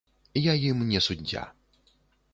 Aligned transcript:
Я 0.41 0.53
ім 0.69 0.81
не 0.93 1.03
суддзя. 1.09 1.43